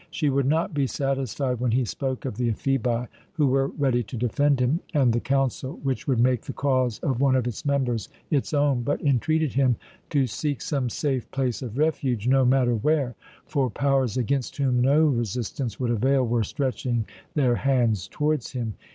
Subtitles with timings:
[0.09, 4.17] She would not be satisfied when he spoke of the Ephebi, who were ready to
[4.17, 8.09] defend him, and the council, which would make the cause of one of its members
[8.31, 9.75] its own, but entreated him
[10.09, 13.13] to seek some safe place of refuge, no matter where;
[13.45, 17.05] for powers against whom no resistance would avail were stretching
[17.35, 18.73] their hands towards him.